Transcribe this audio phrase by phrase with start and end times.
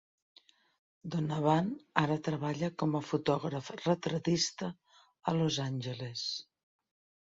[1.15, 1.69] Donavan
[2.05, 4.75] ara treballa com a fotògraf retratista
[5.29, 6.31] a Los Angeles.